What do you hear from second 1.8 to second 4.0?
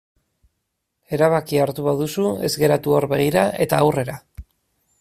baduzu ez geratu hor begira eta